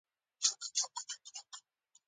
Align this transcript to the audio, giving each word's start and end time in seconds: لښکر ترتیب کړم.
لښکر 0.43 0.69
ترتیب 0.75 1.45
کړم. 1.53 1.63